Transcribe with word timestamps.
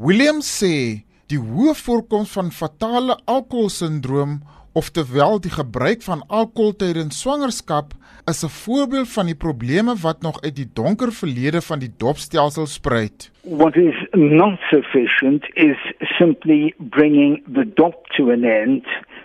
Williams 0.00 0.48
sê 0.48 1.04
die 1.28 1.36
hoë 1.36 1.74
voorkoms 1.76 2.30
van 2.32 2.46
fatale 2.56 3.18
alkoholsindroom, 3.28 4.38
oftewel 4.72 5.36
die 5.44 5.52
gebruik 5.52 6.00
van 6.06 6.22
alkohol 6.38 6.72
tydens 6.80 7.18
swangerskap, 7.20 7.92
is 8.32 8.40
'n 8.42 8.54
voorbeeld 8.64 9.10
van 9.12 9.26
die 9.26 9.36
probleme 9.46 9.94
wat 10.06 10.22
nog 10.22 10.40
uit 10.40 10.56
die 10.56 10.70
donker 10.80 11.12
verlede 11.12 11.60
van 11.60 11.78
die 11.84 11.92
dopstelsel 11.98 12.66
spruit. 12.66 13.30
What 13.44 13.76
is 13.76 13.98
not 14.12 14.58
sufficient 14.70 15.44
is 15.54 15.76
simply 16.16 16.74
bringing 16.78 17.42
the 17.52 17.66
dop 17.74 18.08
to 18.16 18.30
an 18.30 18.44
end 18.44 18.84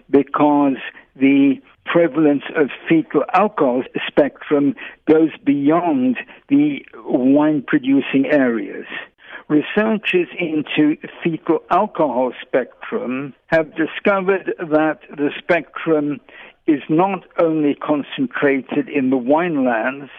because 0.09 0.79
the 1.15 1.61
prevalence 1.83 2.45
of 2.55 2.67
fetal 2.87 3.23
alcohol 3.31 3.83
spectrum 4.07 4.75
goes 5.05 5.31
beyond 5.43 6.17
the 6.47 6.83
wine 7.07 7.61
producing 7.61 8.25
areas. 8.25 8.87
Researchers 9.47 10.27
into 10.39 10.97
fetal 11.23 11.59
alcohol 11.69 12.33
spectrum 12.41 13.35
have 13.47 13.75
discovered 13.75 14.53
that 14.57 14.99
the 15.15 15.29
spectrum 15.37 16.19
is 16.65 16.81
not 16.89 17.25
only 17.37 17.75
concentrated 17.75 18.89
in 18.89 19.11
the 19.11 19.17
winelands 19.17 20.09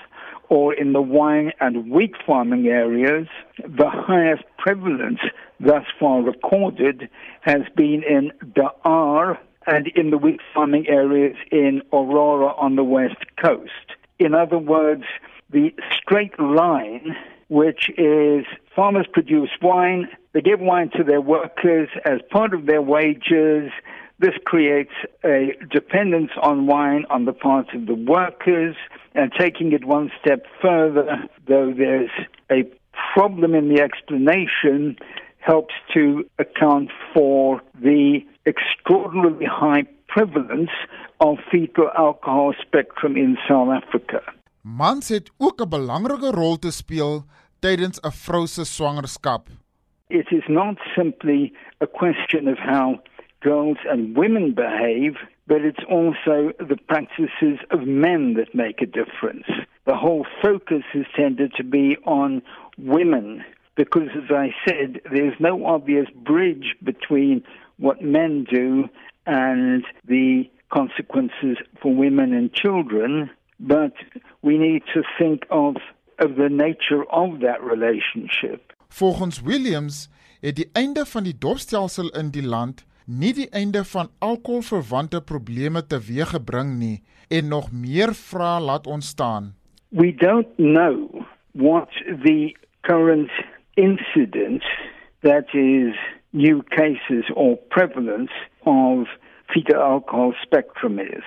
or 0.48 0.72
in 0.72 0.92
the 0.92 1.02
wine 1.02 1.52
and 1.58 1.90
wheat 1.90 2.14
farming 2.24 2.68
areas, 2.68 3.26
the 3.58 3.90
highest 3.90 4.44
prevalence 4.58 5.18
thus 5.58 5.84
far 5.98 6.22
recorded 6.22 7.08
has 7.40 7.62
been 7.74 8.04
in 8.08 8.30
De 8.54 8.68
Aar 8.84 9.40
and 9.66 9.88
in 9.88 10.10
the 10.10 10.18
wheat 10.18 10.40
farming 10.54 10.86
areas 10.88 11.36
in 11.50 11.82
Aurora 11.92 12.54
on 12.54 12.76
the 12.76 12.84
west 12.84 13.24
coast. 13.42 13.96
In 14.20 14.34
other 14.34 14.58
words, 14.58 15.02
the 15.50 15.74
straight 16.00 16.38
line, 16.38 17.16
which 17.48 17.91
is 17.96 18.45
farmers 18.74 19.06
produce 19.12 19.50
wine, 19.62 20.09
they 20.32 20.41
give 20.41 20.60
wine 20.60 20.91
to 20.96 21.04
their 21.04 21.20
workers 21.20 21.88
as 22.04 22.20
part 22.30 22.52
of 22.52 22.66
their 22.66 22.82
wages. 22.82 23.70
This 24.18 24.34
creates 24.45 24.93
a 25.24 25.52
dependence 25.70 26.32
on 26.43 26.66
wine 26.66 27.04
on 27.10 27.24
the 27.24 27.32
part 27.32 27.74
of 27.74 27.87
the 27.87 27.95
workers, 27.95 28.74
and 29.15 29.32
taking 29.38 29.73
it 29.73 29.85
one 29.85 30.10
step 30.20 30.45
further, 30.60 31.07
though 31.46 31.73
there's 31.76 32.10
a 32.51 32.65
problem 33.15 33.54
in 33.54 33.68
the 33.68 33.80
explanation, 33.82 34.96
helps 35.38 35.74
to 35.95 36.24
account 36.38 36.90
for 37.15 37.60
the 37.80 38.20
extraordinarily 38.46 39.46
high 39.46 39.85
prevalence 40.09 40.70
of 41.20 41.37
fetal 41.51 41.90
alcohol 41.96 42.54
spectrum 42.60 43.16
in 43.16 43.37
South 43.48 43.70
Africa. 43.70 44.23
Mans 44.63 45.09
het 45.09 45.30
ook 45.38 45.60
'n 45.60 45.68
belangrike 45.68 46.30
rol 46.30 46.59
te 46.59 46.70
speel 46.70 47.24
tydens 47.66 47.98
'n 47.98 48.12
vrou 48.24 48.46
se 48.46 48.64
swangerskap. 48.64 49.42
It 50.09 50.28
is 50.30 50.45
not 50.48 50.76
simply 50.95 51.52
a 51.80 51.86
question 51.86 52.46
of 52.46 52.58
how 52.58 53.00
girls 53.40 53.78
and 53.90 54.16
women 54.16 54.52
behave, 54.54 55.14
but 55.48 55.60
it's 55.68 55.84
also 55.88 56.52
the 56.70 56.78
practices 56.88 57.58
of 57.70 57.80
men 57.86 58.34
that 58.34 58.54
make 58.54 58.80
a 58.82 58.86
difference. 59.00 59.48
The 59.84 59.96
whole 59.96 60.24
focus 60.42 60.84
has 60.92 61.06
tended 61.16 61.52
to 61.54 61.64
be 61.64 61.96
on 62.04 62.42
women 62.78 63.45
because, 63.74 64.10
as 64.14 64.30
I 64.30 64.54
said, 64.66 65.00
there's 65.12 65.38
no 65.41 65.66
obvious 65.66 66.08
bridge 66.14 66.76
between 66.82 67.42
what 67.78 68.00
men 68.00 68.44
do 68.48 68.88
and 69.26 69.84
the 70.06 70.48
consequences 70.70 71.56
for 71.80 71.92
women 71.94 72.32
and 72.32 72.53
children, 72.53 73.30
but 73.58 73.94
we 74.42 74.56
need 74.56 74.82
to 74.94 75.03
think 75.19 75.47
of 75.50 75.76
of 76.19 76.34
the 76.34 76.48
nature 76.48 77.04
of 77.09 77.38
that 77.41 77.60
relationship. 77.60 78.72
Volgens 78.88 79.42
Williams 79.42 80.10
het 80.41 80.56
die 80.56 80.69
einde 80.72 81.04
van 81.06 81.25
die 81.25 81.38
dopstelsel 81.38 82.08
in 82.08 82.31
die 82.31 82.47
land 82.47 82.84
nie 83.06 83.32
die 83.34 83.48
einde 83.50 83.84
van 83.84 84.08
alkoholverwante 84.19 85.20
probleme 85.22 85.86
teweeggebring 85.86 86.76
nie 86.78 87.03
en 87.28 87.48
nog 87.48 87.72
meer 87.72 88.14
vrae 88.14 88.60
laat 88.60 88.86
ontstaan. 88.86 89.54
We 89.88 90.14
don't 90.14 90.56
know 90.56 91.26
what 91.52 91.88
the 92.22 92.56
current 92.80 93.30
incident 93.74 94.64
that 95.20 95.54
is 95.54 95.94
new 96.30 96.62
cases 96.62 97.30
or 97.34 97.56
prevalence 97.68 98.32
of 98.64 99.08
fetal 99.46 99.80
alcohol 99.80 100.34
spectrum 100.42 100.98
is. 100.98 101.24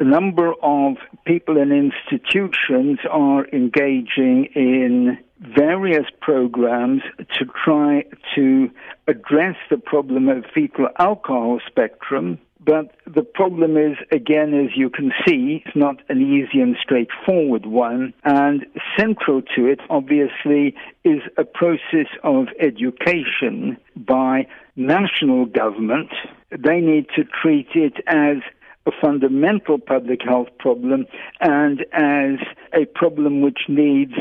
A 0.00 0.04
number 0.04 0.54
of 0.62 0.96
people 1.26 1.58
and 1.58 1.72
institutions 1.72 2.98
are 3.10 3.46
engaging 3.48 4.46
in 4.54 5.18
various 5.40 6.06
programs 6.20 7.02
to 7.38 7.44
try 7.64 8.04
to 8.34 8.70
address 9.06 9.56
the 9.68 9.76
problem 9.76 10.28
of 10.28 10.44
fetal 10.54 10.88
alcohol 10.98 11.60
spectrum 11.66 12.38
but 12.62 12.94
the 13.06 13.22
problem 13.22 13.78
is, 13.78 13.96
again, 14.12 14.52
as 14.52 14.76
you 14.76 14.90
can 14.90 15.12
see, 15.26 15.62
it's 15.64 15.74
not 15.74 15.96
an 16.10 16.20
easy 16.20 16.60
and 16.60 16.76
straightforward 16.80 17.64
one. 17.64 18.12
And 18.22 18.66
central 18.98 19.40
to 19.56 19.66
it, 19.66 19.80
obviously, 19.88 20.74
is 21.02 21.22
a 21.38 21.44
process 21.44 22.08
of 22.22 22.48
education 22.60 23.78
by 23.96 24.46
national 24.76 25.46
government. 25.46 26.10
They 26.50 26.80
need 26.80 27.06
to 27.16 27.24
treat 27.24 27.68
it 27.74 27.94
as 28.06 28.36
a 28.86 28.92
fundamental 29.00 29.78
public 29.78 30.20
health 30.22 30.48
problem 30.58 31.06
and 31.40 31.84
as 31.92 32.38
a 32.72 32.86
problem 32.94 33.42
which 33.42 33.60
needs 33.68 34.14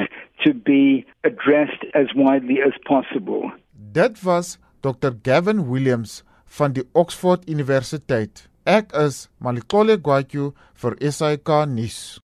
to 0.45 0.53
be 0.53 1.05
addressed 1.23 1.85
as 1.93 2.07
widely 2.15 2.57
as 2.65 2.73
possible. 2.85 3.51
That 3.93 4.23
was 4.23 4.57
Dr. 4.81 5.11
Gavin 5.11 5.67
Williams 5.67 6.23
van 6.45 6.73
die 6.73 6.85
Oxford 6.93 7.45
Universiteit. 7.47 8.47
Ek 8.65 8.91
is 8.93 9.27
Malikole 9.41 9.97
Gwatyu 9.97 10.51
vir 10.81 10.97
SAK 11.01 11.65
nuus. 11.69 12.17